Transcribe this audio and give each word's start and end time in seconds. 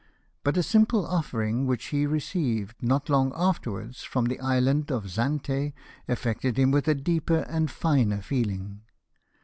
But 0.43 0.57
a 0.57 0.63
simple 0.63 1.05
offering, 1.05 1.67
which 1.67 1.89
he 1.89 2.07
received, 2.07 2.81
not 2.81 3.07
long 3.07 3.31
afterwards, 3.35 4.01
from 4.01 4.25
the 4.25 4.39
island 4.39 4.91
of 4.91 5.03
Zante, 5.07 5.73
affected 6.07 6.57
him 6.57 6.71
with 6.71 6.87
a 6.87 6.95
deeper 6.95 7.41
and 7.47 7.69
finer 7.69 8.19
feeling. 8.23 8.81